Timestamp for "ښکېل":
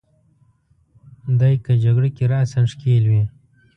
2.71-3.03